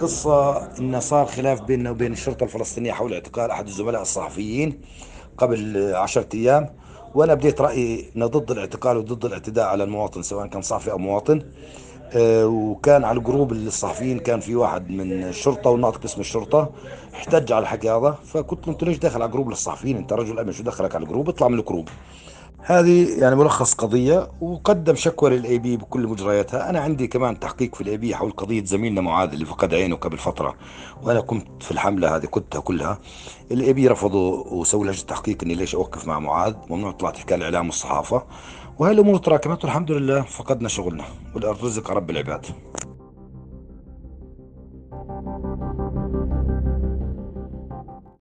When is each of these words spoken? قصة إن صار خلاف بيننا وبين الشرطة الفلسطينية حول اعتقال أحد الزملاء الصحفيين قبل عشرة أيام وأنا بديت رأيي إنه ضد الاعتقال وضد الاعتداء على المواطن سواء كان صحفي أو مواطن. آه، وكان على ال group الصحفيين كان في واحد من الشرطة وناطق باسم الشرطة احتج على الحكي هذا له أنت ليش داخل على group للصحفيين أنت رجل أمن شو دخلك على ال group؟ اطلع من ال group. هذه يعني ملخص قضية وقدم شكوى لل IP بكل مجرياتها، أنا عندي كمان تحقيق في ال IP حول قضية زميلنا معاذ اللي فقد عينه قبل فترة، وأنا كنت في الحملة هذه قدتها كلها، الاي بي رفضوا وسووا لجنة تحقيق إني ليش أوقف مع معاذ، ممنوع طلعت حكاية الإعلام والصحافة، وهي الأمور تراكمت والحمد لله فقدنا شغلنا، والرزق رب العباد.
قصة 0.00 0.56
إن 0.78 1.00
صار 1.00 1.26
خلاف 1.26 1.62
بيننا 1.62 1.90
وبين 1.90 2.12
الشرطة 2.12 2.44
الفلسطينية 2.44 2.92
حول 2.92 3.12
اعتقال 3.14 3.50
أحد 3.50 3.66
الزملاء 3.66 4.02
الصحفيين 4.02 4.80
قبل 5.38 5.94
عشرة 5.94 6.28
أيام 6.34 6.68
وأنا 7.14 7.34
بديت 7.34 7.60
رأيي 7.60 8.10
إنه 8.16 8.26
ضد 8.26 8.50
الاعتقال 8.50 8.96
وضد 8.96 9.24
الاعتداء 9.24 9.66
على 9.66 9.84
المواطن 9.84 10.22
سواء 10.22 10.46
كان 10.46 10.62
صحفي 10.62 10.90
أو 10.90 10.98
مواطن. 10.98 11.42
آه، 12.12 12.46
وكان 12.46 13.04
على 13.04 13.18
ال 13.18 13.24
group 13.24 13.52
الصحفيين 13.52 14.18
كان 14.18 14.40
في 14.40 14.54
واحد 14.56 14.90
من 14.90 15.12
الشرطة 15.12 15.70
وناطق 15.70 16.00
باسم 16.00 16.20
الشرطة 16.20 16.70
احتج 17.14 17.52
على 17.52 17.62
الحكي 17.62 17.90
هذا 17.90 18.18
له 18.34 18.44
أنت 18.68 18.84
ليش 18.84 18.98
داخل 18.98 19.22
على 19.22 19.30
group 19.30 19.48
للصحفيين 19.50 19.96
أنت 19.96 20.12
رجل 20.12 20.38
أمن 20.38 20.52
شو 20.52 20.62
دخلك 20.62 20.94
على 20.94 21.04
ال 21.04 21.07
group؟ 21.07 21.28
اطلع 21.28 21.48
من 21.48 21.58
ال 21.58 21.62
group. 21.62 21.88
هذه 22.68 23.20
يعني 23.20 23.36
ملخص 23.36 23.74
قضية 23.74 24.30
وقدم 24.40 24.94
شكوى 24.94 25.30
لل 25.30 25.58
IP 25.58 25.76
بكل 25.76 26.06
مجرياتها، 26.06 26.70
أنا 26.70 26.80
عندي 26.80 27.06
كمان 27.06 27.40
تحقيق 27.40 27.74
في 27.74 27.80
ال 27.80 27.96
IP 27.96 28.16
حول 28.16 28.30
قضية 28.30 28.64
زميلنا 28.64 29.00
معاذ 29.00 29.32
اللي 29.32 29.44
فقد 29.44 29.74
عينه 29.74 29.96
قبل 29.96 30.18
فترة، 30.18 30.54
وأنا 31.02 31.20
كنت 31.20 31.62
في 31.62 31.70
الحملة 31.70 32.16
هذه 32.16 32.26
قدتها 32.26 32.60
كلها، 32.60 32.98
الاي 33.50 33.72
بي 33.72 33.88
رفضوا 33.88 34.44
وسووا 34.46 34.86
لجنة 34.86 35.06
تحقيق 35.06 35.42
إني 35.42 35.54
ليش 35.54 35.74
أوقف 35.74 36.08
مع 36.08 36.18
معاذ، 36.18 36.54
ممنوع 36.70 36.90
طلعت 36.92 37.16
حكاية 37.16 37.38
الإعلام 37.38 37.66
والصحافة، 37.66 38.22
وهي 38.78 38.92
الأمور 38.92 39.16
تراكمت 39.16 39.64
والحمد 39.64 39.90
لله 39.90 40.22
فقدنا 40.22 40.68
شغلنا، 40.68 41.04
والرزق 41.34 41.90
رب 41.90 42.10
العباد. 42.10 42.46